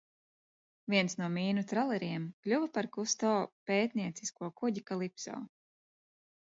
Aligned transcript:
"Viens 0.93 1.15
no 1.19 1.27
mīnu 1.35 1.65
traleriem 1.73 2.25
kļuva 2.47 2.71
par 2.79 2.91
Kusto 2.97 3.35
pētniecisko 3.73 4.53
kuģi 4.63 4.89
"Kalipso"." 4.93 5.43